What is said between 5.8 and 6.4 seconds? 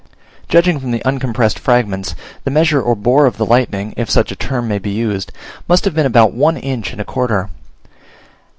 have been about